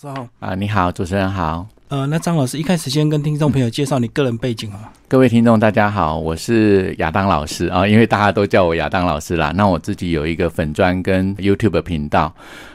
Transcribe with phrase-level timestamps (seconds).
[0.00, 0.26] 师好。
[0.38, 1.66] 啊，你好，主持人好。
[1.88, 4.90] 呃，那张老师一开始先跟听众朋友介绍你个人背景啊。
[5.06, 9.52] 各位听众，大家好，我是亚当老师啊，因为大家都叫我亚当老师啦。
[9.54, 12.34] 那我自己有一个粉砖跟 YouTube 频道，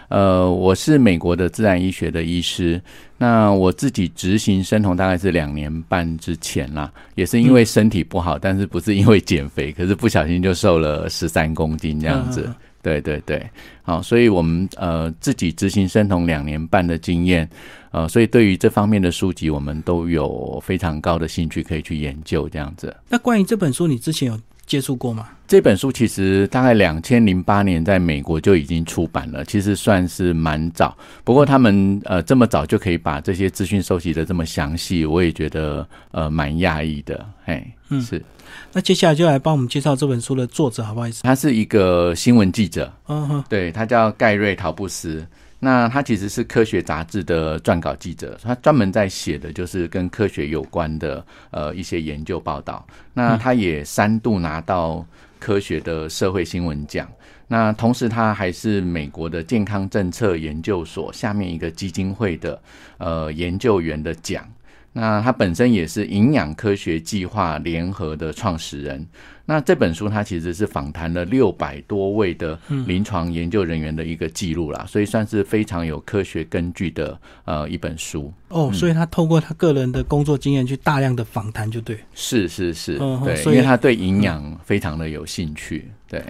[0.10, 2.80] 呃，我是美国的自然医学的医师。
[3.18, 12.48] 那我自己执行生酮大概是两年半之前啦，也是因为身体不好，但是不是因为减肥，可是不小心就瘦了十三公斤这样子。
[12.86, 13.50] 对对对，
[13.82, 17.50] 好，所以我们呃自己执行生酮两年半的经验，
[17.90, 22.96] 呃，所以对于这方面的书籍，我们都有非常高的兴趣可以去研究这样子。
[23.10, 25.30] 那关于这本书，你之前有接触过吗？
[25.48, 30.98] 这本书其实大概两千零八年在美国就已经出版了，其实算是蛮早。
[31.24, 37.24] 不过他们呃这么早就可以把这些资讯收集的这么详细，我也觉得呃蛮讶异的。
[37.46, 38.20] 哎，嗯，是。
[38.72, 41.22] 那接下来就来帮我们介绍这本书的作者，好不好意思？
[41.24, 45.26] 他是一个新闻记者，嗯哼，对他叫盖瑞·陶布斯。
[45.66, 52.86] 那他其实是科学杂志的撰稿记者，他专门在写的就是跟科学有关的呃一些研究报道。
[53.16, 55.04] 那他也三度拿到
[55.40, 57.10] 科学的社会新闻奖。
[57.48, 62.62] 那同时他还是美国的健康政策研究所下面一个基金会的
[63.00, 64.48] 呃研究员的奖。
[64.98, 69.06] 那他本身也是营养科学计划联合的创始人。
[69.46, 72.58] 那这本书他其实是访谈了六百多位的
[72.88, 78.34] 临床研究人员的一个记录啦，所以算是非常有科学根据的呃一本书。
[78.48, 82.00] 哦，所以他透过他个人的工作经验去大量的访谈，就对。
[82.16, 86.24] 是是是，对，因为他对营养非常的有兴趣，对。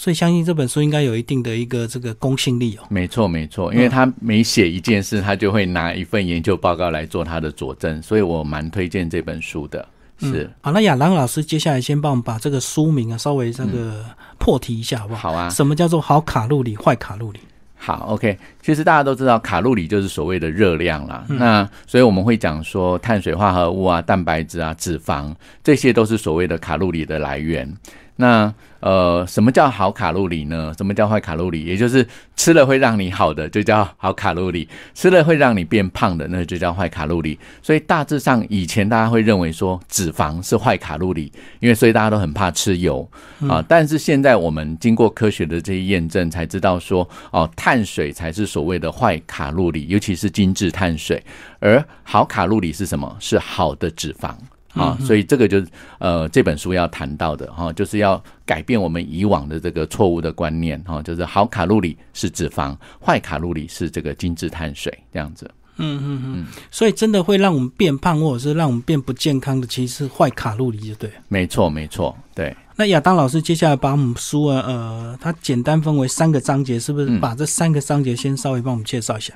[0.00, 2.86] 所以相信这本书应该有一定的一个这个公信力哦。
[2.88, 9.84] 没错没错，因为他每写一件事，他就会拿一份研究报告来做他的佐证，所以我蛮推荐这本书的。
[10.20, 14.04] 是好，那亚当老师接下来先帮我们把这个书名啊稍微这个
[14.38, 15.32] 破题一下好不好？
[15.32, 15.50] 好啊。
[15.50, 17.40] 什么叫做好卡路里、坏卡路里？
[17.76, 18.38] 好，OK。
[18.62, 21.24] 其实大家都知道卡路里就是所谓的热量啦。
[21.28, 27.76] 那所以我们会讲说碳水化合物啊、蛋白质啊、脂肪，这些都是所谓的卡路里的来源。
[28.20, 30.72] 那呃，什么叫好卡路里呢？
[30.76, 31.64] 什么叫坏卡路里？
[31.64, 32.06] 也就是
[32.36, 37.36] 吃了会让你好的，就叫好卡路里；吃了会让你变胖的，那就叫坏卡路里。
[37.60, 43.08] 所以大致上，以前大家会认为说脂肪是坏卡路里，因为所以大家都很怕吃油
[43.48, 43.64] 啊。
[43.68, 51.20] 但是现在我们经过科学的这些验证，才知道说哦，碳水才是所谓的坏卡路里，尤其是精致碳水。
[51.58, 53.16] 而好卡路里是什么？
[53.18, 54.32] 是好的脂肪。
[54.78, 55.66] 啊，所以这个就是
[55.98, 65.50] 呃这本书要谈到的哈，就是要改变我们以往的这个错误的观念哈，就是好卡路里是脂肪，坏卡路里是这个精致碳水这样子。
[65.80, 71.08] 嗯嗯嗯，所以真的会让我们变胖或者是让我们变不健康的，其实是坏卡路里，就对。
[71.28, 72.56] 没错没错，对。
[72.74, 77.16] 那亚当老师接下来把我们书啊呃，它简单分为三个章节，是不是？
[77.20, 79.32] 把这三个章节先稍微帮我们介绍一下。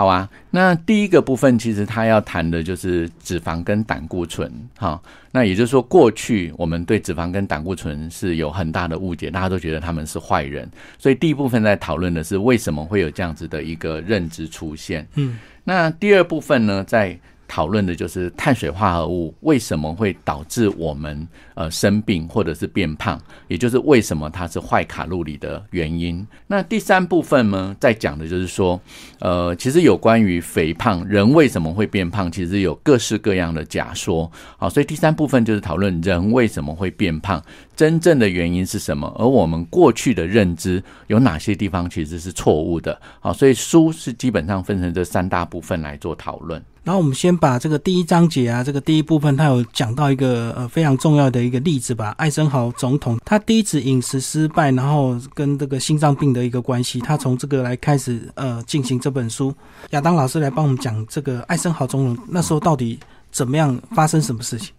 [0.00, 4.98] 好啊，那第一个部分其实他要谈的就是脂肪跟胆固醇，哈，
[5.30, 10.66] 那也就是说，过去我们对脂肪跟胆固醇是有很大的误解，大家都觉得他们是坏人，
[10.98, 17.14] 所以第一部分在讨论的是为什么会有这样子的一个认知出现，嗯，那第二部分呢，在
[17.50, 26.24] 讨论的就是碳水化合物为什么会导致我们呃生病或者是变胖，也就是为什么它是坏卡路里的原因。
[26.46, 28.80] 那第三部分呢，在讲的就是说，
[29.18, 34.30] 呃，其实有关于肥胖人为什么会变胖，其实有各式各样的假说。
[34.56, 37.42] 好，所以第三部分就是讨论人为什么会变胖，
[37.74, 42.96] 真正的原因是什么，而我们过去的认知有哪些地方其实是错误的。
[43.18, 46.62] 好，所以书是基本上分成这三大部分来做讨论。
[46.82, 52.14] 然后我们先把这个第一章节啊，这个第一部分，它有讲到一个呃非常重要的一个例子吧。
[52.16, 59.54] 艾森豪总统他第一次饮食失败，然后跟这个心脏病的一个关系，他从这个来开始呃进行这本书。
[59.90, 62.98] 亚当老师来帮我们讲这个艾森豪总统那时候到底
[63.30, 64.72] 怎么样发生什么事情。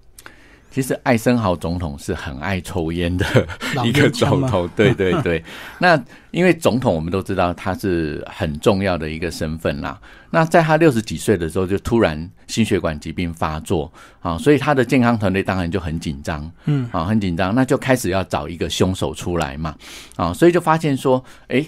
[0.72, 3.26] 其实艾森豪总统是很爱抽烟的
[3.84, 5.44] 一个总统， 对对对。
[5.80, 6.02] 那
[6.32, 10.00] 因为总统我们都知道他是很重要的一个身份啦。
[10.30, 13.92] 那在他六十几岁的时候，就突然心血管疾病发作
[14.22, 19.76] 啊，所以他的健康团队当然就很紧张，嗯，啊很紧张，那就开始要找一个凶手出来嘛，
[20.16, 21.66] 啊，所以就发现说，哎，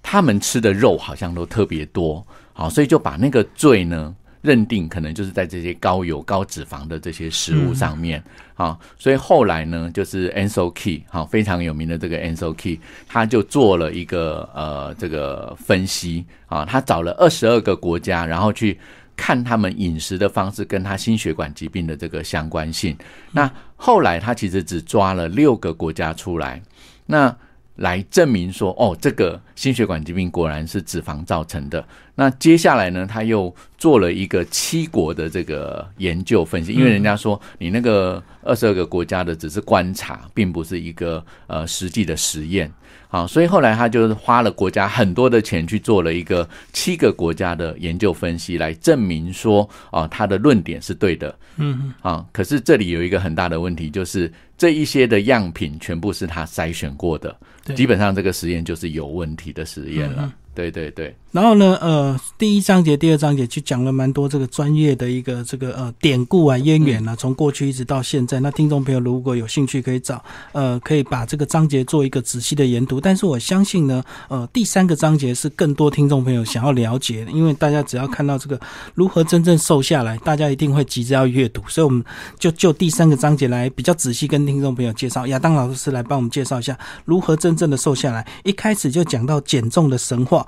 [0.00, 4.14] 他们吃的肉好像都特别多，好，所以就把那个罪呢。
[4.40, 8.22] 认定可能就是在这些高油高脂肪的这些食物上面
[8.54, 18.78] 啊，所以后来呢，就是 Ansel Key 哈非常有名的这个 Ansel Key，他就做了一个呃这个分析啊，他找了二十二个国家，然后去
[19.16, 22.96] 看他们饮食的方式跟他心血管疾病的这个相关性。
[23.32, 26.62] 那后来他其实只抓了六个国家出来，
[27.06, 27.36] 那
[27.76, 31.84] 来证明说哦，这个心血管疾病果然是脂肪造成的。
[32.20, 42.68] 那接下来呢，他又做了一个七国的这个研究分析，因为人家说你那个二十二个国家的只是观察，并不是一个呃实际的实验。
[43.06, 51.32] 好，所以后来他就是花了国家很多的钱去做了一个七个国家的研究分析，来证明说，啊，他的论点是对的。
[51.56, 57.34] 嗯，啊，可是这里有一个很大的问题，就是这一些的样品全部是他筛选过的，
[57.76, 60.32] 基本上这个实验就是有问题的实验了。
[60.58, 61.14] 对对对。
[61.30, 68.40] 然后呢，呃，第一章节、第二章节就讲了蛮多这个专业的一个这个呃典故啊、渊源啊，从过去一直到现在。
[68.40, 73.00] 那听众朋友如果有兴趣，可以找呃，可以把这个章节做一个仔细的研读。
[73.00, 78.58] 但是我相信呢，呃，第三个章节是更多听众朋友想要了解的，因为大家只要看到这个
[78.94, 81.62] 如何真正瘦下来，大家一定会急着要阅读。
[81.68, 82.02] 所以我们
[82.38, 85.26] 就就第三个章节来比较仔细跟听众朋友介绍。
[85.26, 88.26] 亚当老师来帮我们介绍一下如何真正的瘦下来。
[88.44, 90.44] 一开始就讲到减重的神话。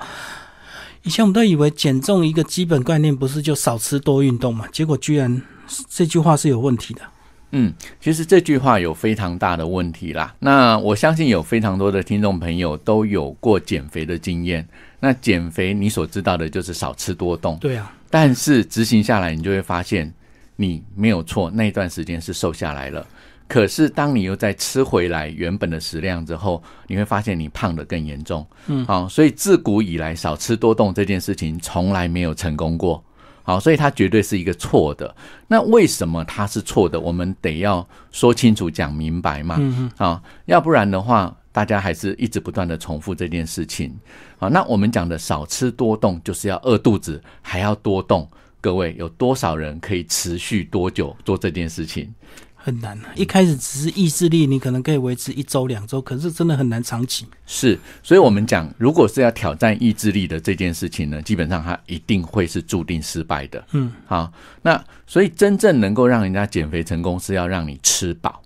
[1.03, 4.67] 以前我们都以为减重一个基本概念不是就少吃多运动嘛？
[4.71, 5.41] 结果居然
[5.89, 7.01] 这句话是有问题的。
[7.53, 10.33] 嗯，其实这句话有非常大的问题啦。
[10.39, 14.67] 那我相信有非常多的听众朋友都有过减肥的经验。
[15.01, 17.93] 那减肥你所知道的就是少吃多动，对啊。
[18.11, 20.13] 但是执行下来，你就会发现
[20.57, 23.05] 你没有错，那一段时间是瘦下来了。
[23.51, 28.47] 可是，当你又再吃回来原本的食量之后，你会发现你胖的更严重。
[28.69, 33.03] 嗯，好，所以自古以来少吃多动这件事情从来没有成功过。
[33.43, 35.13] 好，所以它绝对是一个错的。
[35.49, 37.01] 那为什么它是错的？
[37.01, 39.57] 我们得要说清楚、讲明白嘛。
[39.59, 40.07] 嗯嗯。
[40.07, 43.93] 啊，要不然的话，大家还是一直不断的重复这件事情。
[44.39, 48.31] 好，那我们讲的少吃多动，就是要饿肚子，还要多动。
[48.61, 52.15] 各位，有多少人可以持续多久做这件事情？
[52.63, 53.07] 很难啊！
[53.17, 57.27] 一开始只是意志力，你可能可以维持一周两周，可是真的很难长期。
[57.47, 63.67] 是，所以我们讲，如果是要挑战意志力的这件事情呢，基本上它一定会是注定失败的。
[63.73, 64.31] 嗯，好，
[64.63, 68.43] 那所以真正能够让人家减肥成功，是要让你吃饱，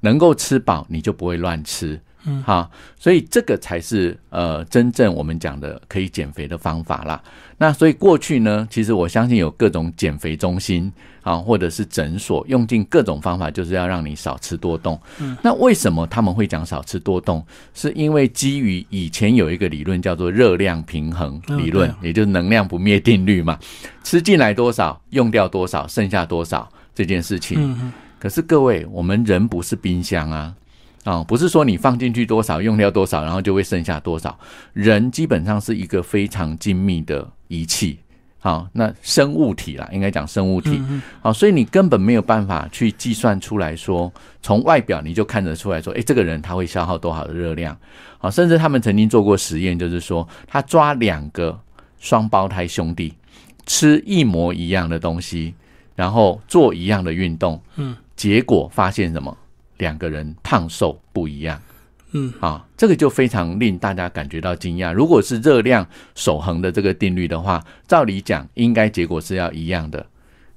[0.00, 2.00] 能够吃饱，你就不会乱吃。
[2.26, 7.22] 嗯，好，所以这个才是呃真正我们讲的可以减肥的方法啦。
[7.56, 10.92] 那所以过去呢，其实我相信有各种减肥中心
[11.22, 15.00] 啊，或者是诊所，用尽各种方法，就是要让你少吃多动。
[15.20, 17.44] 嗯，那为什么他们会讲少吃多动？
[17.72, 23.58] 是因为基于以前有一个理论叫做热量平衡理论，也就是能量不灭定律嘛，
[24.02, 27.56] 吃进来多少，用掉多少，剩下多少这件事情。
[27.58, 30.52] 嗯可是各位，我们人不是冰箱啊。
[31.06, 34.36] 啊，不是说你放进去多少，用掉多少，然后就会剩下多少。
[34.72, 38.00] 人基本上是一个非常精密的仪器，
[38.40, 40.82] 好，那生物体啦，应该讲生物体，
[41.20, 44.12] 好，所以你根本没有办法去计算出来说，
[44.42, 47.78] 从外表你就看得出来说，哎，这个人他会消耗多少的热量，
[48.18, 51.56] 好，甚至他们曾经做过实验，就是说他抓两个
[52.00, 53.14] 双胞胎兄弟
[53.64, 55.54] 吃一模一样的东西，
[55.94, 59.36] 然后做一样的运动，嗯，结果发现什么？
[59.78, 61.60] 两个人胖瘦不一样，
[62.12, 64.92] 嗯，啊，这个就非常令大家感觉到惊讶。
[64.92, 70.04] 如果是热量守恒的这个定律的话，照理讲应该结果是要一样的。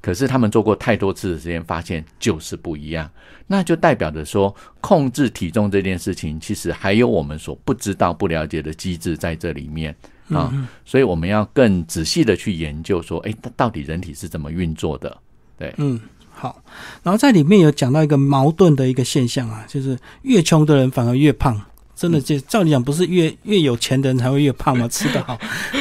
[0.02, 3.10] 可是他们做过太多次的实验，发现就是不一样。
[3.48, 9.94] 那就代表着说，控制体重这件事情，其实还有我们所不知道、不了解的机制在这里面
[10.30, 10.54] 啊。
[10.86, 15.18] 所以我们要更仔细的去研究，说，哎，它到底人体是怎么运作的？
[15.58, 16.00] 对，嗯。
[16.40, 16.62] 好，
[17.04, 21.60] 然后在里面有讲到一个矛盾的一个现象啊，就是越穷的人反而越胖，
[21.94, 24.88] 真的就照理讲不是越越有钱的人才会越胖吗？
[24.88, 25.38] 吃得好，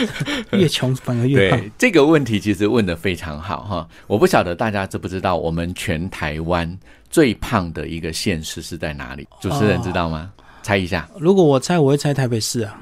[0.50, 1.60] 越穷反而越胖。
[1.78, 6.76] 这个问题其实问的非常好哈，我不晓得大家知不知道，我们全台湾
[7.08, 9.28] 最胖的一个县市是在哪里？
[9.40, 10.32] 主持人知道吗？
[10.60, 11.08] 猜一下。
[11.18, 12.76] 如果我猜，我会猜台北市啊。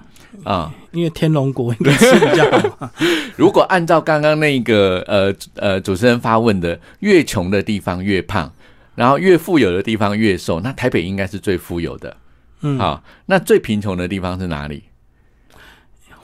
[0.45, 2.90] 啊，因为天龙国应该是比较好。
[3.37, 8.50] 如果按照刚刚那个呃呃主持人发问的，越穷的地方越胖，
[8.95, 12.16] 然后越富有的地方越瘦，那台北应该是最富有的。
[12.62, 14.85] 嗯，好，那最贫穷的地方是哪里？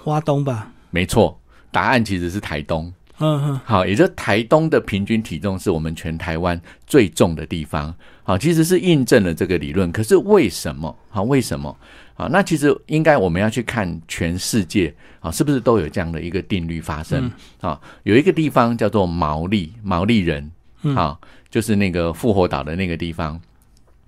[0.03, 0.73] 花东吧？
[0.91, 1.39] 没错，
[1.71, 2.93] 答案其实是台东。
[3.19, 7.95] 嗯哼，好，也就台东的平均体重是我们全台湾最重的地方。
[8.25, 9.93] 好，其实是印证了这个理论。
[9.93, 10.97] 可是为什么？
[11.09, 11.77] 好，为什么？
[12.15, 17.31] 啊，那其实应该我们要去看全世界啊，是不是都有这样的一个定律发生？
[17.61, 20.51] 啊，有一个地方叫做毛利毛利人，
[20.95, 21.19] 啊，
[21.51, 23.41] 就是那个复活岛的那个地方，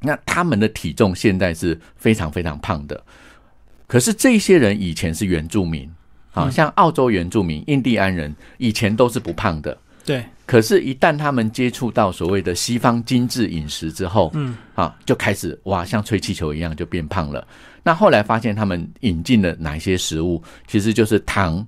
[0.00, 3.02] 那他们的体重现在是非常非常胖的。
[3.86, 5.90] 可是这些人以前是原住民，
[6.32, 9.76] 啊，像澳洲原住民、印第安人以前都是不胖的。
[10.04, 17.46] 对，可是，一旦他们接触到所谓的西方精致饮食之后，嗯，啊，就开始哇，像吹气球一样就变胖了。
[17.82, 20.42] 那后来发现他们引进了哪些食物？
[20.66, 21.66] 其实就是糖、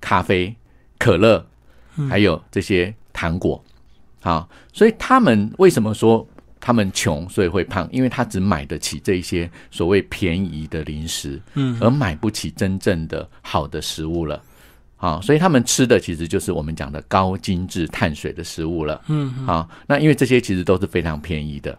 [0.00, 0.54] 咖啡，
[0.98, 1.44] 可乐，
[2.08, 3.62] 还有这些糖果。
[4.20, 6.26] 好，所以他们为什么说
[6.60, 7.88] 他们穷，所以会胖？
[7.90, 14.42] 因为他只买得起这些所谓便宜的零食，嗯，而买不起真正的好的食物了。
[15.00, 19.00] 好，所以他们吃的其实就是我们讲的高精致碳水的食物了。
[19.06, 21.78] 嗯，好，那因为这些其实都是非常便宜的。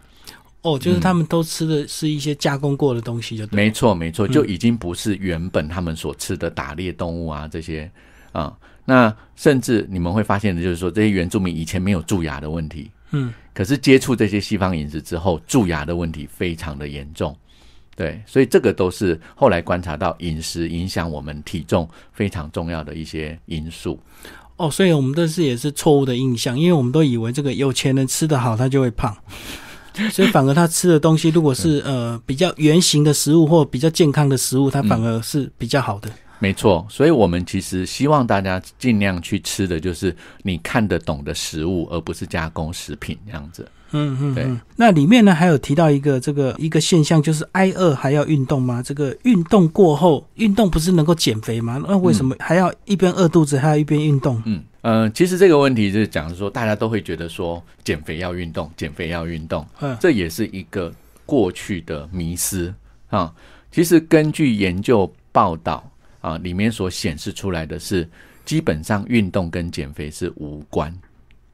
[0.62, 7.92] 哦，就是他们都吃的是一些加工过的东西，就没错，没错，就已经不是原本他们所吃的打猎动物啊这些
[8.32, 8.54] 啊。
[8.86, 17.36] 那甚至你们会发现的就是说，这些原住民以前没有蛀牙的问题，嗯，可是接触这些西方饮食之后，蛀牙的问题非常的严重。
[18.00, 24.00] 对，所以这个都是后来观察到饮食影响我们体重非常重要的一些因素。
[24.56, 29.14] 哦，所以我们这是也是错误的印象，因为我们都以为这个有钱人吃得好，他就会胖。
[30.14, 36.10] 所以反而他吃的东西，如果是呃比较圆形的食物或比较健康的食物，它反而是比较好的。
[36.40, 43.68] 没错，所以我们其实希望大家尽量去吃的就是你看得懂的食物，而不是加工食品这样子。
[43.92, 44.48] 嗯嗯，对。
[44.76, 48.82] 那里面呢还有提到一个这个一个现象，就是挨饿还要运动吗？
[48.84, 51.82] 这个运动过后，运动不是能够减肥吗？
[51.88, 54.42] 那为什么还要一边饿肚子还要一边运动？
[54.46, 54.64] 嗯。
[54.82, 60.90] 嗯，其实这个问题就是讲说，大家都会觉得说减肥要运动，减肥要运动，嗯，这也是一个
[61.26, 62.74] 过去的迷思
[63.10, 63.30] 啊。
[63.74, 65.84] 其实根据研究报道
[66.22, 68.08] 啊，里面所显示出来的是，
[68.46, 70.96] 基本上运动跟减肥是无关，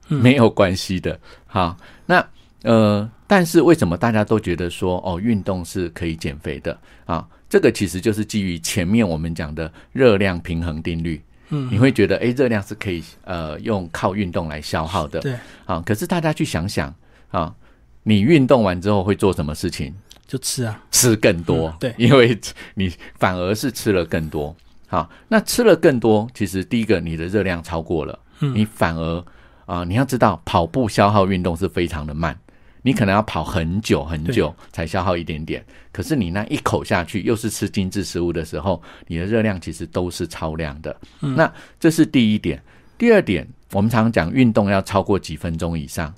[0.07, 1.19] 没有关系的。
[1.47, 2.25] 哈，那
[2.63, 7.27] 呃，但是为什么大家都觉得说哦，运动是可以减肥的啊？
[7.47, 11.21] 这个其实就是基于前面我们讲的热量平衡定律。
[11.49, 15.35] 嗯，你会觉得哎，热量是可以呃用靠运动来消耗的，对，
[15.65, 16.91] 啊，可是大家去想想
[17.29, 17.53] 啊，
[18.01, 19.93] 你运动完之后会做什么事情？
[20.25, 22.35] 就吃啊，吃更多，对，因为
[22.73, 24.55] 你反而是吃了更多，
[24.87, 29.23] 好，那吃了更多，其实第一个你的热量超过了，嗯，你反而
[29.65, 32.37] 啊，你要知道跑步消耗运动是非常的慢。
[32.81, 40.95] 你可能要跑很久很久才消耗一点点，可是你那一口下去又是吃精致食物的时候，你的热量其实都是超量的。
[41.19, 42.61] 那这是第一点。
[42.95, 46.13] 第二点，我们常常讲运动要超过几分钟以上，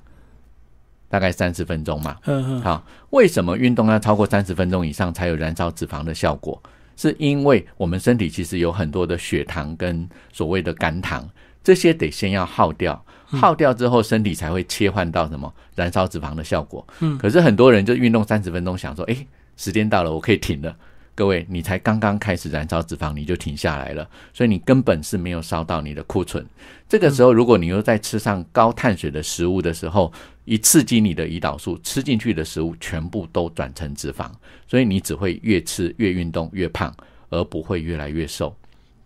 [1.08, 2.18] 大概三十分钟嘛。
[2.62, 6.62] 好，为什么运动要超过三十分钟以上才有燃烧脂肪的效果？
[6.96, 11.26] 是因为我们身体其实有很多的血糖跟所谓的肝糖，
[11.62, 13.04] 这些得先要耗掉。
[13.30, 16.86] 耗掉之后，身体才会切换到什么燃烧脂肪的效果。
[17.00, 20.74] 嗯，可是很多人就运动三十分钟，想说，哎，时间到了，我可以停了。
[21.14, 26.46] 各位，你才刚刚开始燃烧脂肪，你就停下来了，所以你根本是没有烧到你的库存。
[26.88, 30.10] 这个时候，如果你又在吃上高碳水的食物的时候，
[30.46, 34.30] 一刺激你的胰岛素，吃进去的食物全部都转成脂肪，
[34.66, 36.94] 所以你只会越吃越运动越胖，
[37.28, 38.56] 而不会越来越瘦。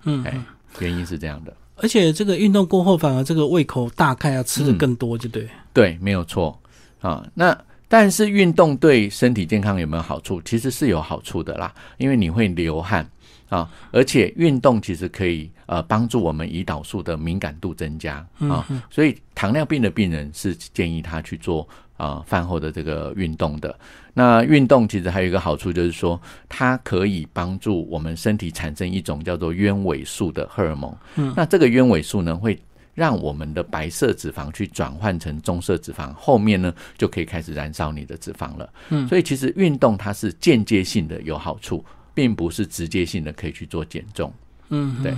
[0.05, 0.39] 嗯，哎，
[0.79, 1.53] 原因是这样的。
[1.83, 5.47] 而且这个运动过后，反而这个胃口大开，要吃的更多，就对。
[5.75, 6.59] 对，没有错
[7.01, 7.27] 啊。
[7.35, 7.55] 那
[7.89, 10.41] 但是运动对身体健康有没有好处？
[10.43, 13.07] 其实是有好处的啦，因为你会流汗
[13.49, 18.67] 啊，而且运动其实可以呃帮助我们胰岛素的敏感度增加啊。
[18.89, 21.69] 所以糖尿病的病人是建议他去做。
[22.03, 23.79] 啊，饭后的这个运动的
[24.13, 30.93] 那运动其实还有一个好处，就是说它可以帮助我们身体产生一种叫做鸢尾素的荷尔蒙。
[31.15, 32.61] 嗯，那这个鸢尾素呢，会
[32.93, 38.69] 让我们的白色脂肪去转换成棕色脂肪，后面呢就可以开始燃烧你的脂肪了。
[38.89, 44.35] 嗯，所以其实运动它是间接性的有好处，并不是直接性的可以去做减重。
[44.75, 45.15] 嗯，对，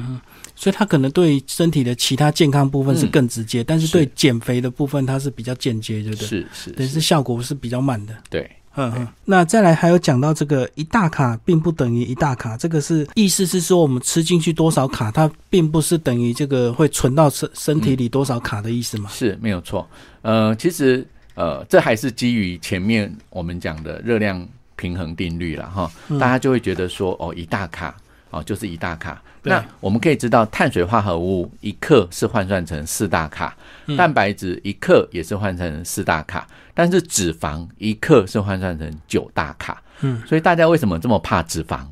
[0.57, 6.27] 所以它可能对身体的其他健康部分是更直接，但是对减肥的部分它是比较间接，对不对？
[6.27, 8.13] 是是，但是效果是比较慢的。
[8.29, 9.09] 对，嗯嗯。
[9.25, 19.09] 那再来还有讲到这个一大卡并不等于一大卡，这个是意思是说我们吃进去多少卡，它并不是等于这个会存到身身体里多少卡的意思吗？
[19.13, 19.89] 是没有错。
[20.23, 21.07] 呃，其实
[21.37, 24.45] 呃，这还是基于前面我们讲的热量
[24.75, 25.91] 平衡定律了哈。
[26.19, 27.97] 大家就会觉得说，哦，一大卡
[28.31, 29.23] 哦，就是一大卡。
[29.45, 33.57] 那我们可以知道，碳水化合物一克是换算成四大卡，
[33.97, 39.83] 蛋白质一克也是换成四大卡，但是脂肪一克是换算成九大卡。
[40.01, 41.87] 嗯，所以大家为什么这么怕脂肪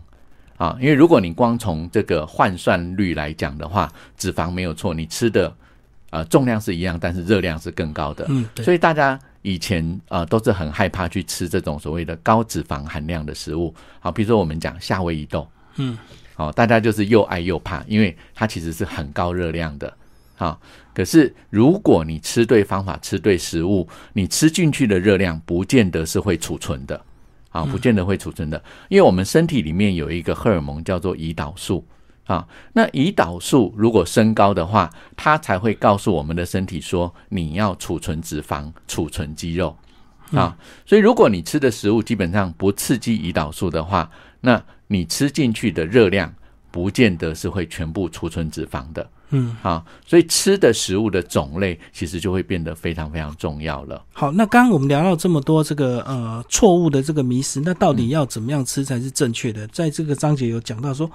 [0.57, 0.77] 啊？
[0.81, 5.55] 因为如果你光从这个换算率来讲的话，脂肪没有错，你吃的
[6.11, 8.25] 呃重量是一样，但是热量是更高的。
[8.29, 13.75] 嗯，所以大家以前啊都是很害怕去吃这种所谓的高脂肪含量的食物。
[14.01, 15.47] 好，比如说我们讲夏威夷豆。
[15.77, 15.99] 嗯。
[16.37, 19.93] 哦，大家就是又爱又怕，因为它其实是很高热量的。
[20.35, 20.61] 好，
[20.95, 27.01] 可是如果你吃对方法、吃对食物，你吃进去的热量不见得是会储存的。
[27.51, 28.57] 啊，不见得会储存的，
[28.89, 31.85] 因为我们身体里面有一个荷尔蒙叫做胰岛素，
[32.25, 32.49] 啊。
[32.73, 39.77] 那胰岛素如果升高的话，它才会告诉我们的身体说你要储存脂肪、储存肌肉
[40.31, 40.57] 啊。
[40.87, 44.11] 所以如果你吃的食物基本上不刺激胰岛素的话，
[44.41, 46.33] 那你吃进去的热量
[46.71, 49.09] 不见得是会全部储存脂肪的。
[49.35, 54.05] 嗯，好，所以吃的食物的种类其实就会变得非常非常重要了。
[54.13, 59.67] 好，那刚刚我们聊到这么多这个呃错误的这个迷失，那到底要怎么样吃才是正确的？
[59.69, 61.11] 在这个章节有讲到说，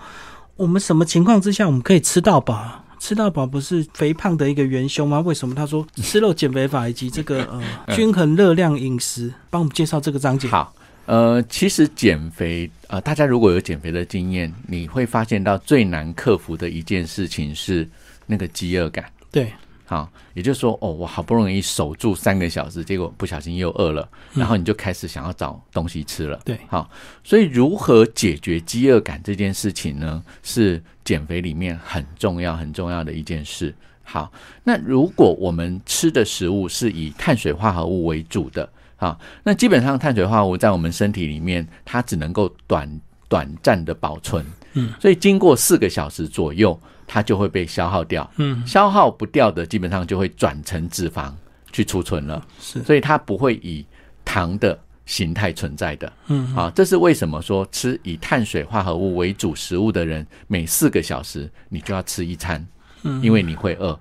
[0.55, 2.83] 我们什么情况之下我们可以吃到饱？
[2.99, 5.19] 吃到饱不是肥胖的一个元凶吗？
[5.19, 7.61] 为什么他说吃肉减肥法以及这个呃
[7.95, 9.31] 均衡热量饮食？
[9.51, 10.47] 帮我们介绍这个章节。
[10.47, 10.73] 好，
[11.07, 17.87] 呃，其实减肥呃，大家如果有减肥的经验，你会发现到最难克服的一件事情是。
[18.29, 19.53] 那个饥饿感，对，
[19.85, 26.91] 好，也就是说，哦，我好不容易守住三个小时，结果不小心又饿了，然后你就开始想要找东西吃了，对，好，
[27.23, 30.21] 所以如何解决饥饿感这件事情呢？
[30.43, 33.73] 是减肥里面很重要、很重要的一件事。
[34.03, 34.29] 好，
[34.61, 46.77] 那如果我们吃的食物是以碳水化合物为主的，好，那基本上碳水化合物在我们身体里面，它只能够短短暂的保存，嗯，所以经过四个小时左右。
[47.09, 51.31] 它就会被消耗掉，嗯，消耗不掉的基本上就会转成脂肪
[51.71, 53.85] 去储存了，是，所以它不会以
[54.25, 62.67] 糖的形态存在的，嗯，啊，这是为什么说吃以碳水化合物为主食物的人，每四个小时你就要吃一餐，
[63.03, 63.97] 嗯，因为你会饿，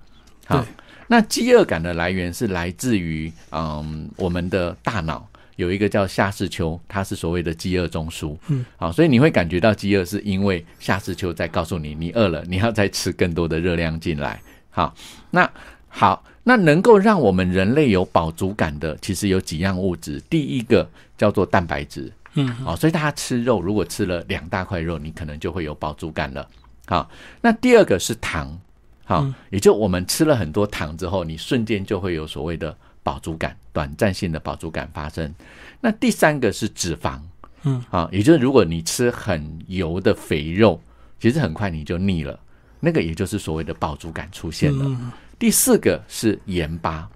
[0.47, 0.67] 好，
[1.07, 5.27] 那饥饿感的来源是来自于嗯我们的大脑。
[5.57, 8.37] 有一个叫夏视丘，它是所谓的饥饿中枢。
[8.49, 14.39] 嗯，好，所以你会感觉到饥饿，是因为夏视丘在告诉你，你饿了， 你要再吃更多的热量进来。
[14.69, 14.95] 好，
[15.31, 15.51] 那
[15.89, 20.21] 好，那能够让我们人类有饱足感的，其实有几样物质。
[20.29, 20.87] 第一个
[21.17, 22.13] 叫做蛋白质。
[22.35, 26.47] 嗯，好，所以大家吃肉，如果吃了两大块肉，你可能就会有饱足感了。
[26.87, 27.09] 好，
[27.41, 28.61] 那第二个是糖。
[29.07, 32.77] 好，也就我们吃了很多糖之后，你瞬间就会有所谓的。
[33.07, 35.33] 饱足感，短暂性的饱足感发生。
[35.81, 37.21] 那第三个是脂肪，
[37.63, 40.81] 嗯，啊，也就是如果你吃很油的肥肉，
[41.21, 42.37] 其实很快你就腻了，
[42.81, 45.13] 那个也就是所谓的饱足感出现了。
[45.39, 47.09] 第四个是盐巴，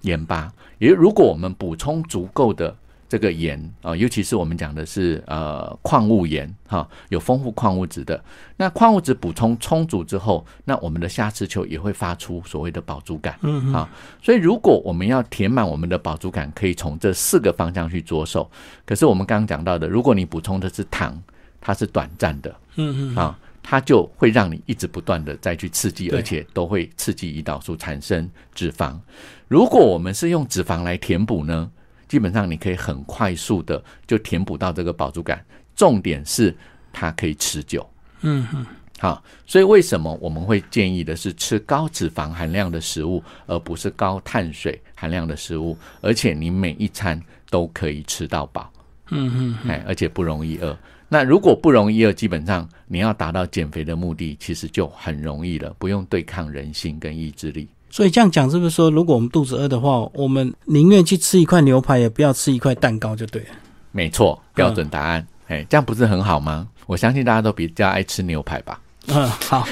[0.00, 2.74] 盐巴，也如果我们补充足够的。
[3.08, 8.20] 这个盐啊，尤其是我们讲的是呃矿物盐哈，有丰富矿物质的。
[8.56, 13.38] 那矿物质补充充足之后，那我们的下肢球也会发出所谓的饱足感。
[13.42, 13.88] 嗯啊，
[14.20, 18.50] 所以如果我们要填满我们的饱足感，可以从这四个方向去着手。
[18.84, 21.22] 可是我们刚刚讲到的，如果你补充的是糖，
[21.60, 22.54] 它是短暂的。
[22.74, 28.98] 嗯嗯啊，它就会让你一直不断的再去刺激，而且都会刺激胰岛素产生脂肪。
[29.46, 31.70] 如果我们是用脂肪来填补呢？
[32.08, 36.54] 基本上你可以很快速的就填补到这个饱足感，重点是
[36.92, 37.88] 它可以持久。
[38.22, 38.66] 嗯哼，
[38.98, 45.76] 好，所以为什么我们会建议的是吃高脂肪含量的食物，而不是高碳水含量的食物？
[46.00, 48.72] 而且你每一餐都可以吃到饱。
[49.10, 49.30] 嗯
[49.62, 50.76] 哼，哎，而且不容易饿。
[51.08, 57.68] 那如果不容易饿，基本上你要达到减肥的目的，其实就很容易了，不用对抗人性跟意志力。
[57.96, 63.48] 所以这样讲，是不是说，如果我们肚子饿的话，我们宁愿去吃一块牛排，也不要吃一块蛋糕，就对了？
[63.90, 65.26] 没错，标准答案。
[65.46, 66.68] 哎，这样不是很好吗？
[66.84, 68.78] 我相信大家都比较爱吃牛排吧。
[69.06, 69.66] 嗯，好。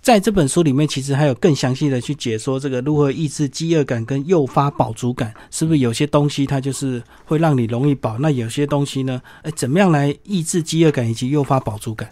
[0.00, 8.18] 在这本书里面，其实还有更详细的去解说这个如何抑制饥饿感跟诱发饱足感，是不是有些东西它就是会让你容易饱？
[8.18, 9.22] 那有些东西呢？
[9.42, 12.10] 哎，怎么样来抑制饥饿感以及诱发饱足感？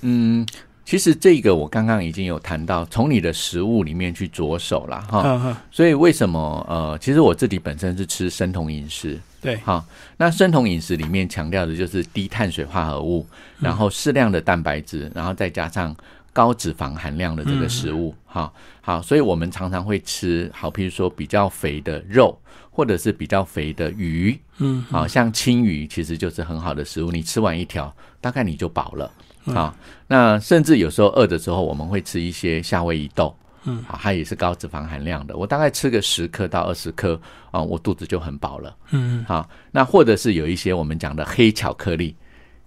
[0.00, 0.46] 嗯。
[0.84, 5.56] 其实这个我刚刚已经有谈到，从你的食物里面去着手了哈。
[5.70, 9.84] 所以为什么呃，其实我自己本身是吃生酮饮食，对哈。
[10.16, 13.24] 那生酮饮食里面强调的就是低碳水化合物，
[13.60, 15.94] 然后适量的蛋白质，然后再加上
[16.32, 18.52] 高脂肪含量的这个食物哈。
[18.80, 22.36] 好，所以我们常常会吃好，譬如说比较肥的肉，
[22.70, 29.08] 或者是比较肥的鱼，嗯，好像青鱼其实就是很好的食物，你吃完一条，大概你就饱了。
[29.46, 29.74] 啊，
[30.06, 35.36] 那甚至有时候饿的时候，我们会吃一些夏威夷豆，嗯，啊，它也是高脂肪含量的。
[35.36, 38.76] 我大概吃个十克到二十克啊，我肚子就很饱了。
[38.90, 42.14] 嗯，好，那或者是有一些我们讲的黑巧克力，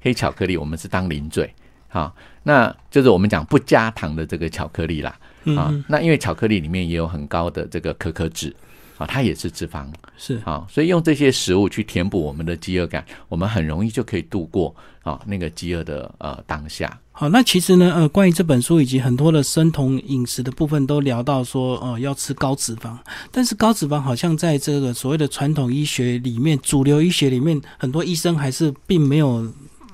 [0.02, 1.54] 黑巧克力我们是当零嘴，
[1.88, 5.18] 好，那就是我们讲不加糖的这个巧克力啦。
[5.58, 8.56] 啊，那因为巧克力里面也有很高的这个可可脂。
[9.04, 9.86] 啊，它也是脂肪，
[10.18, 16.98] 是啊，所以用这些食物去填补我们的饥饿感，我们很容易就可以度过啊那个饥饿的呃当下。
[17.12, 22.98] 好，那其实呢，呃，关于这本书以及很多的生酮饮食的部分，都聊到说，呃，要吃高脂肪，
[23.32, 29.48] 但是高脂肪好像在这个所谓的传统医学里面，主流医学里面，很多医生还是并没有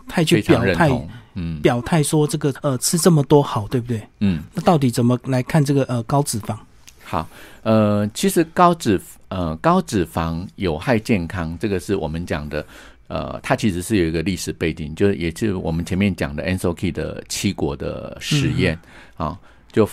[0.08, 0.90] 太去表态。
[1.36, 4.02] 嗯表态说这个呃吃这么多好，对不对？
[4.20, 6.58] 嗯，那到底怎么来看这个呃高脂肪？
[7.10, 7.28] 好，
[7.64, 12.64] 呃，其实高脂呃高脂肪有害健康，这个是我们讲的，
[13.08, 18.78] 呃，它其实是有一个历史背景，就是也是我们前面讲的 n s o k 的七国的实验
[19.18, 19.36] 啊，
[19.72, 19.90] 就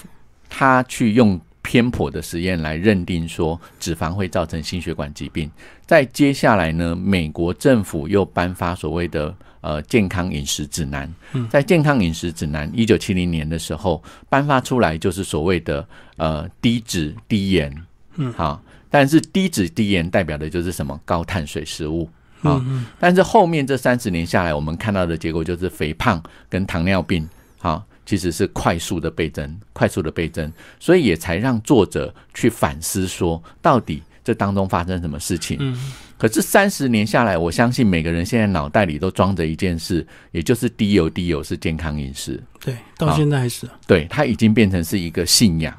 [0.50, 5.50] 他去用偏颇的实验来认定说脂肪会造成心血管疾病，
[5.87, 9.35] 在接下来呢，美国政府又颁发所谓的。
[9.66, 11.12] 呃，健康饮食指南，
[11.50, 15.85] 在健康饮食指南一九七零年的时候颁发出来，就是所谓的
[16.18, 17.74] 呃低脂低盐，
[18.14, 21.00] 嗯，好，但是低脂低盐代表的就是什么？
[21.05, 22.09] 高碳水食物。
[22.42, 22.64] 啊，
[23.00, 35.57] 但是后面这三十年下来，我们看到的结果就是肥胖跟糖尿病，好，其实是快速的倍增，快速的倍增，所以也才让作者去反思说，到底这当中发生什么事情？
[35.59, 35.92] 嗯。
[36.18, 42.42] 可是三十年下来，我相信每个人现在脑袋里都装着一件事，也就是低油低油是健康饮食。
[42.61, 43.68] 对，到现在还是。
[43.87, 45.74] 对，它已经变成是一个信仰。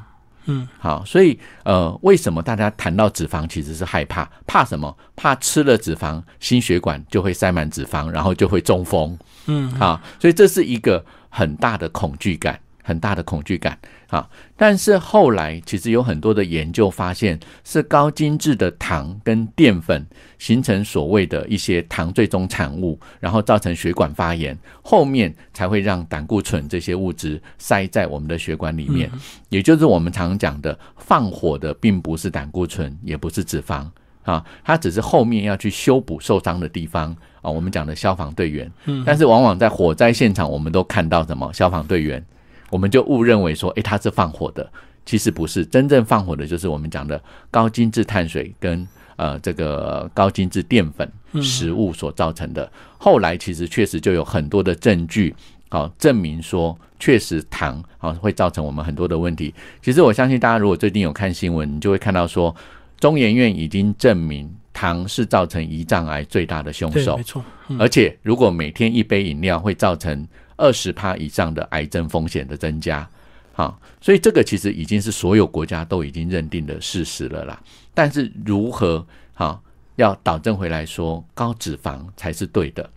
[0.46, 4.30] 嗯，好，所以呃，为什么大家谈到脂肪其实是害怕？
[4.46, 4.96] 怕什么？
[5.16, 9.18] 怕吃了脂肪，心血管就会塞满脂肪，然后就会中风。
[9.48, 12.60] 嗯，好，所以这是一个很大的恐惧感。
[12.84, 13.78] 很大的恐惧感
[14.10, 14.28] 啊！
[14.56, 20.06] 但是后来其实有很多的研究发现，是高精致的糖跟淀粉
[20.40, 29.12] 形成所谓的一些糖最终产物，然后造成血管发炎，后面才会让胆固醇这些物质塞在我们的血管里面。
[29.50, 33.86] 也就是我们常讲的，放火的并不是胆固醇，也不是脂肪
[34.24, 37.52] 啊，它只是后面要去修补受伤的地方啊。
[37.52, 38.72] 我们讲的消防队员，
[39.06, 42.26] 但是往往在火灾现场，我们都看到什么消防队员。
[42.70, 44.70] 我们就误认为说，诶，它是放火的，
[45.06, 51.10] 其实不是，真正放火的就是我们讲的高精致碳水跟呃这个高精致淀粉
[51.42, 52.70] 食物所造成的。
[52.98, 55.36] 后来其实确实就有很多的证据，
[55.70, 59.54] 好证明说，确实糖啊会造成我们很多的问题。
[59.82, 62.54] 其实我相信大家如果最近有看新闻，你就会看到说，
[63.00, 67.44] 中研院已经证明糖是造成胰脏癌最大的凶手，没错。
[67.80, 70.28] 而且如果每天一杯饮料会造成
[70.58, 73.08] 二十趴以上的癌症风险的增加，
[73.54, 77.62] 好，所以这个其实已经是所有国家都已经认定的事实了啦。
[77.94, 79.62] 但是如何好
[79.96, 82.90] 要导正回来说高脂肪才是对的？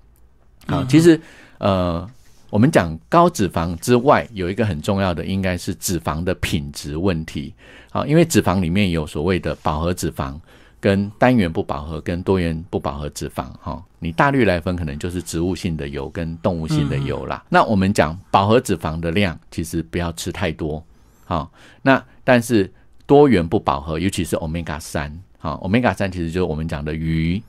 [0.67, 1.21] 好，其实
[1.59, 2.11] 呃，
[2.49, 7.55] 我们讲高脂肪之外，有一个很重要的，应该是脂肪的品质问题。
[7.91, 10.35] 好，因为脂肪里面有所谓的饱和脂肪。
[10.81, 17.45] 跟单元不饱和跟多元不饱和脂肪，哈，你大略来分，可能就是植物性的油跟动物性的油啦。
[17.51, 20.83] 那我们讲饱和脂肪的量，其实不要吃太多，
[21.25, 21.53] 好。
[21.83, 22.73] 那但是
[23.05, 27.43] 多元不饱和，尤其是 omega 三，好，omega 三其实就是我们讲的鱼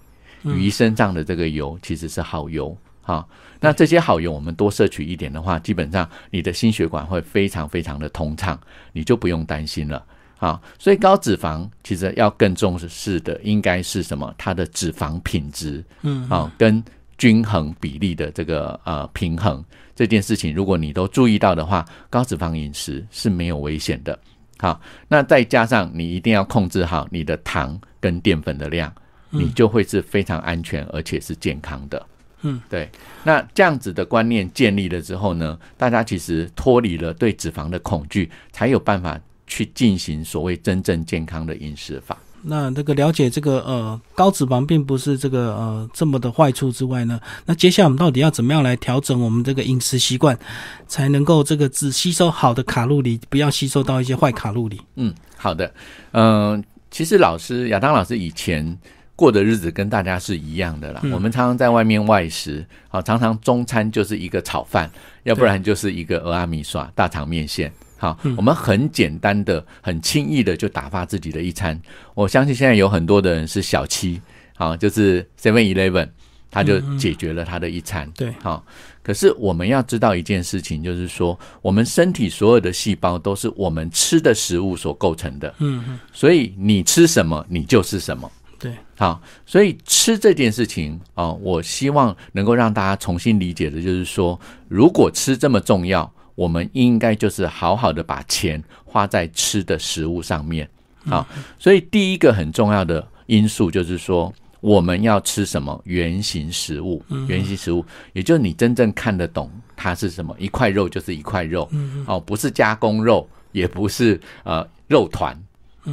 [0.43, 3.29] 鱼身上的这个油，其实是好油，好。
[3.61, 8.59] 那这些好油我们多摄取一点的话，基本上你的心血管会非常非常的通畅，
[8.91, 10.03] 你就不用担心了。
[10.41, 14.33] 啊，所以高脂肪其实要更重视的应该是什么？
[14.39, 16.83] 它的脂肪品质，嗯，啊，跟
[17.15, 19.63] 均衡比例的这个呃平衡
[19.95, 24.17] 这件事情，如果你都注意到的话，高脂肪饮食是没有危险的。
[24.57, 28.91] 好，那再加上你一定要控制好你的糖跟淀粉的量，
[29.29, 32.03] 你就会是非常安全而且是健康的。
[32.41, 32.89] 嗯，对。
[33.23, 39.21] 那这样子的观念建立了之后呢，大家其实脱离了对脂肪的恐惧，才有办法。
[39.51, 42.17] 去进行所谓真正健康的饮食法。
[42.41, 50.39] 那这个了解这个呃高脂肪并不是这个呃这么的坏处之外呢，那接下来我们到底要怎么样来调整我们这个饮食习惯，
[50.87, 54.79] 才能够这个只吸收好的卡路里，不要吸收到一些坏卡路里？
[54.95, 55.71] 嗯，好的。
[56.13, 58.75] 嗯，其实老师亚当老师以前
[59.15, 61.01] 过的日子跟大家是一样的啦。
[61.13, 64.89] 我们常常在外面外食，好，常常中餐就是一个炒饭，
[65.25, 67.71] 要不然就是一个俄阿米刷大肠面线。
[68.01, 71.79] 好，我们很简单的、很轻易的就打发自己的一餐。
[72.15, 74.19] 我相信现在有很多的人是小七，
[74.55, 76.09] 好，就是 Seven Eleven，
[76.49, 78.09] 他就解决了他的一餐。
[78.15, 78.65] 对，好。
[79.03, 85.53] 可是我们要知道一件事情，就是说，我们身体所有的细胞都是我们吃的食物所构成的。
[85.59, 85.99] 嗯嗯。
[86.11, 88.31] 所以你吃什么，你就是什么。
[88.57, 89.21] 对，好。
[89.45, 96.11] 所以吃这件事情啊，我希望能够让大家重新理解的，就是说，如果吃这么重要。
[96.41, 100.67] 我们应该就是好好的把钱花在吃的食物上面
[101.05, 101.23] 啊，
[101.59, 111.69] 所以第一个很重要的因素就是说，我们要吃什么原形食物，原形食物，也就是你真正看得懂它是什么，一块肉就是一块肉，
[112.07, 115.39] 哦，不是加工肉，也不是呃肉团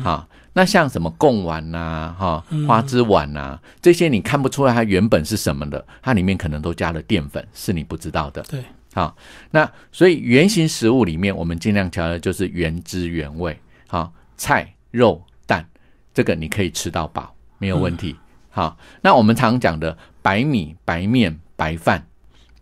[0.03, 0.27] 啊。
[0.55, 8.43] 那像什么贡丸呐，哈花枝丸呐，这些你看不出来它原本是什么的，它里面可能都加了淀粉，是你不知道的。
[8.49, 8.65] 对。
[8.95, 9.17] 好，
[9.51, 13.57] 那所以原型食物里面，我们尽量调的就是原汁原味。
[13.87, 15.65] 好，菜、肉、蛋，
[16.13, 18.17] 这个你可以吃到饱，没有问题。
[18.51, 22.05] 好，那我们常讲的白米、白面、白饭、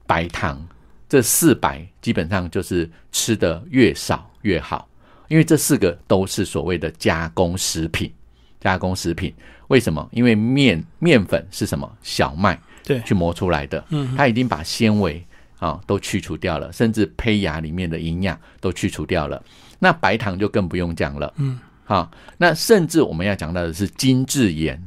[0.07, 0.67] 白糖，
[1.09, 4.89] 这四白基本上就是吃的越少越好，
[5.29, 8.12] 因为这四个都是所谓的加工食品。
[8.61, 9.33] 加工食品
[9.69, 10.07] 为什么？
[10.11, 11.91] 因为面面粉是什么？
[12.03, 15.25] 小麦对去磨出来的，嗯，它已经把纤维
[15.66, 19.42] 啊都去除掉了，甚至胚芽里面的营养都去除掉了。
[19.79, 24.81] 那白糖就更不用讲了，嗯，好，那甚至我们要讲到的是精制盐，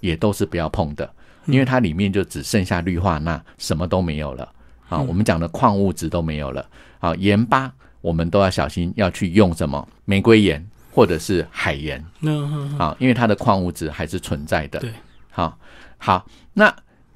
[0.00, 1.08] 也都是不要碰的，
[1.46, 4.48] 因为它里面就只剩下氯化钠，什么都没有了。
[4.88, 6.66] 啊，我们讲的矿物质都没有了。
[7.00, 10.66] 啊，盐巴我们都要小心，要去用什么玫瑰盐。
[10.94, 14.78] 或者是海盐，嗯，好，因为它的矿物质还是存在的。
[14.78, 14.92] 对，
[15.30, 15.58] 好，
[15.96, 16.70] 好，那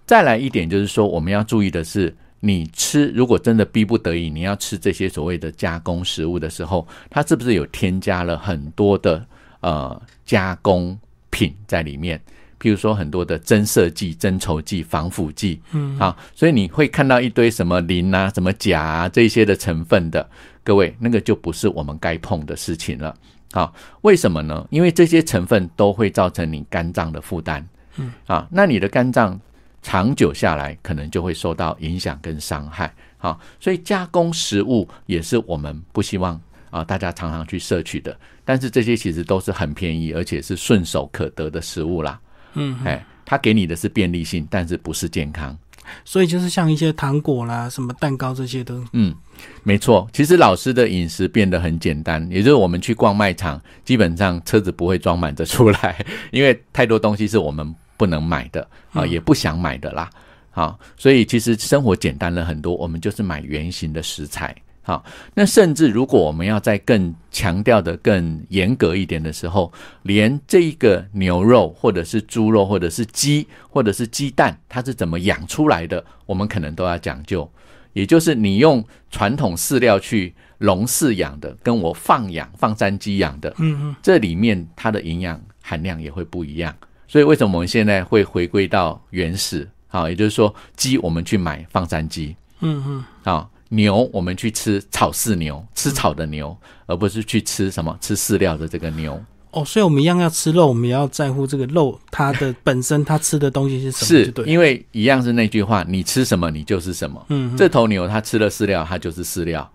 [0.07, 9.25] 再来一点就是说，我们要注意的是，你吃如果真的逼不得已，你要吃这些所谓的加工食物的时候，它是不是有添加了很多的
[9.61, 10.99] 呃加工
[11.31, 12.20] 品在里面？
[12.59, 20.27] 譬如说很多的增色剂、增稠剂、防腐剂，嗯，好，所以你会看到一堆什么磷啊、什么钾啊这些的成分的，
[20.64, 23.14] 各位，那个就不是我们该碰的事情了。
[23.53, 24.66] 好，为什么呢？
[24.70, 27.64] 因为这些成分都会造成你肝脏的负担，
[27.96, 29.38] 嗯，啊，那你的肝脏
[29.87, 32.92] 长久下来可能就会受到影响跟伤害。
[33.18, 38.18] 好，所以加工食物也是我们不希望啊大家常常去摄取的。
[38.44, 42.20] 但是这些其实都是很便宜，而且是顺手可得的食物啦。
[42.55, 45.57] 嗯，哎，它给你的是便利性，但是不是健康。
[46.05, 49.14] 所以就是像一些糖果啦、什么蛋糕这些都，嗯，
[49.62, 50.09] 没错。
[50.12, 60.11] 其实老师的饮食变得很简单，也就是我们去逛卖场，基本上车子不会装满着出来，因为太多东西是我们不能买的啊，也不想买的啦。
[60.50, 64.54] 好，所以其实生活简单了很多，我们就是买原形的食材。
[64.82, 65.04] 好，
[65.35, 77.50] 那甚至如果我们要再更强调的更严格一点的时候，连这一个牛肉或者是猪肉或者是鸡或者是鸡蛋，它是怎么养出来的，我们可能都要讲究。
[77.94, 86.72] 也就是你用传统饲料去笼饲养的，跟我放养放山鸡养的，嗯嗯，这里面它的营养含量也会不一样。
[87.09, 89.69] 所以为什么我们现在会回归到原始？
[89.88, 93.51] 好，也就是说鸡我们去买放山鸡，嗯嗯，好。
[93.71, 99.21] 牛，我们去吃草饲牛，吃草的牛，而不是去吃什么吃饲料的这个牛。
[99.51, 104.25] 哦，所以我们一样要吃肉，我们也要在乎这个肉它的本身，它吃的东西是什么？
[104.45, 107.27] 是，因为一样是那句话，你吃什么，你就是什么。
[107.31, 109.69] 嗯，这头牛它吃了饲料，它就是饲料；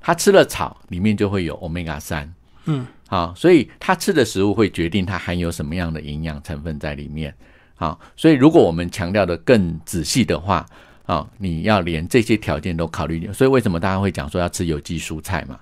[0.00, 2.34] 它吃了草，里面就会有欧米伽三。
[2.66, 7.34] 嗯，好，所以他吃的食物会决定它含有什么样的营养成分在里面。
[7.74, 10.64] 好，所以如果我们强调的更仔细的话。
[11.06, 15.56] 啊，你要连这些条件都考虑，所以为什么大家会讲说要吃有机蔬菜嘛，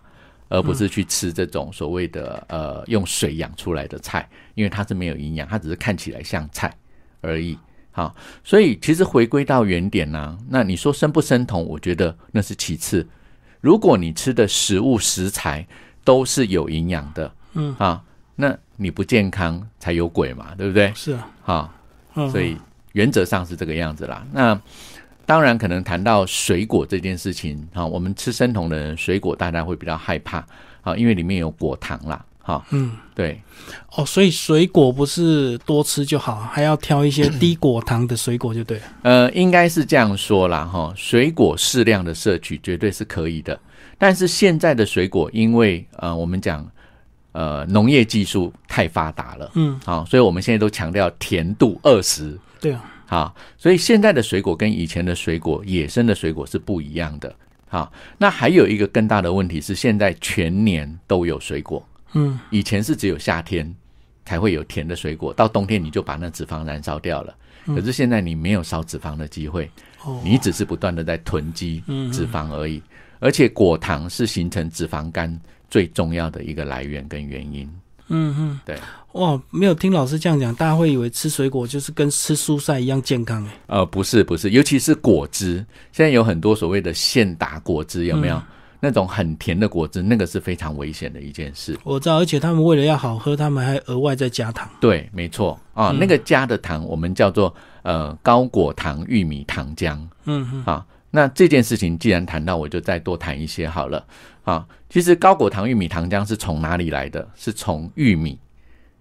[0.49, 6.75] 而不是去吃这种所谓的呃用水养出来的菜，因为它是没有营养，它只是看起来像菜
[7.21, 7.59] 而已。
[7.90, 13.07] 好，所以其实回归到原点呢，那你说生不生酮，我觉得那是其次。
[13.61, 15.69] 如果你吃的食物食材
[16.05, 17.75] 都是有营养的，嗯。
[17.79, 18.03] 啊，
[18.37, 20.93] 那你不健康才有鬼嘛，对不对？
[20.95, 21.71] 是啊，好，
[22.31, 22.57] 所以
[22.93, 24.27] 原则上是这个样子啦。
[24.33, 24.61] 那
[25.27, 30.45] 当然，可能谈到水果这件事情，哈，我们吃生酮的人，水果大家会比较害怕，
[30.83, 33.40] 啊，因为里面有果糖啦，哈，嗯，对，
[33.97, 38.85] 哦，所以水果不是多吃就好，还要挑一些低果糖的水果就对了。
[39.03, 43.59] 呃，应该是这样说啦，哈，水果适量的摄取绝对是可以的，
[44.05, 46.71] 但是现在的水果，因为呃，我们讲
[47.33, 52.85] 呃农业技术太发达了，嗯，好，所以我们现在都强调甜度二十，对啊。
[53.07, 57.35] 好，所以现在的水果跟以前的水果，野生的水果是不一样的。
[57.67, 61.83] 好，那还有一个更大的问题是，现在全年都有水果。
[62.12, 63.75] 嗯，以前是只有夏天
[64.27, 67.35] 才会有甜的水果，到冬天你就把那脂肪燃烧掉了。
[67.69, 69.71] 可是现在你没有烧脂肪的机会，
[70.23, 72.83] 你只是不断的在囤积脂肪而已。
[73.18, 77.68] 而且果糖是形成脂肪肝最重要的一个来源跟原因。
[78.09, 78.79] 嗯嗯，对。
[79.12, 83.50] 哇，没有听老师这样讲，大家会以为吃水果就是跟吃蔬菜一样健康哎。
[83.68, 88.42] 呃，不是不是，尤其是果汁，现在有很多所谓的现打果汁，有没有
[88.81, 90.03] 那种很甜的果汁？
[90.03, 91.79] 那个是非常危险的一件事。
[91.85, 94.68] 我知道，而且他们为了要好喝，他们还额外再加糖。
[94.81, 99.96] 对，没错啊，那个加的糖我们叫做呃高果糖玉米糖浆。
[100.24, 100.64] 嗯嗯。
[100.66, 104.05] 啊，那这件事情既然谈到，我就再多谈一些好了。
[104.42, 107.31] 啊，其实高果糖玉米糖浆是从哪里来的？
[107.37, 108.38] 是从玉米。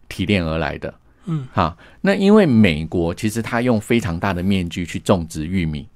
[0.09, 0.93] 提炼而来的，
[1.25, 5.87] 嗯，好，那因为美国其实它用非常大的面积去种植玉米，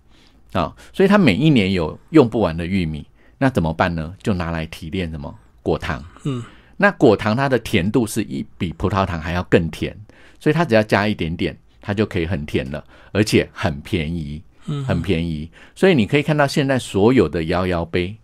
[0.54, 3.06] 啊，所以它每一年有用不完的玉米，
[3.38, 4.16] 那怎么办呢？
[4.24, 6.04] 就拿来提炼什么果糖。
[6.24, 6.44] 嗯，
[6.78, 9.96] 那果糖它的甜度是一比葡萄糖还要更甜，
[10.40, 15.50] 所以它只要加一点点，它就可以很甜了，而且很便宜，嗯，很便宜。
[15.76, 18.16] 所以你可以看到现在所有的摇摇杯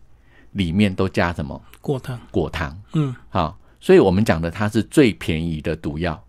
[0.52, 2.80] 里面都加什么果糖，果糖。
[2.94, 6.24] 嗯，好，所以我们讲的它是最便宜的毒药。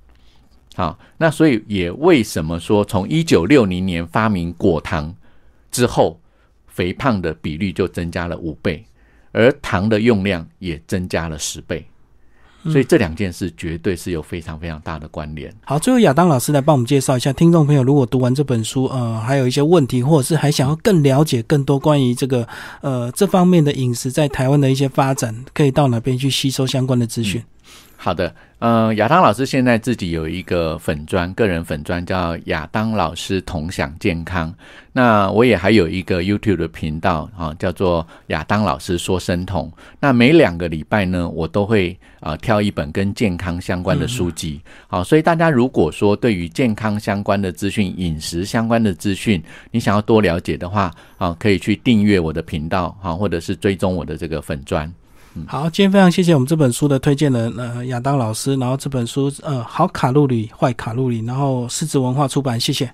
[0.75, 5.15] 好，那所以也为什么说从一九六零年发明果糖
[5.71, 6.21] 之后，
[6.67, 8.85] 肥胖的比率就增加了五倍，
[9.31, 11.87] 而糖的用量也增加了十倍。
[12.71, 15.53] 所以这两件事绝对是有非常非常大的关联。
[15.65, 22.47] 好，最后亚当老师来帮我们介绍一下，听众朋友如果读完这本书，呃，还有一些问题，或者是还想要更了解更多关于这个
[22.81, 27.43] 呃这方面的饮食在台湾的一些发展，可以到哪边去吸收相关的资讯？
[27.97, 34.55] 好的，呃，亚当老师现在自己有一个粉砖，个人粉砖叫亚当老师同享健康。
[34.93, 39.73] 那我也还有一个 YouTube 的频道啊，叫做亚当老师说生酮。
[39.99, 44.61] 那每两个礼拜呢，我都会啊挑一本跟健康相关的书籍。
[44.87, 54.93] 好，所以大家如果说对于健康相关的资讯、饮食相关的资讯，你想要多了解的话，啊，可以去订阅我的频道啊，或者是追踪我的这个粉砖。
[55.47, 62.93] 好，今天非常谢谢我们这本书的推荐人呃亚当老师，然后这本书呃好卡路里坏卡路里，然后狮子文化出版，谢谢。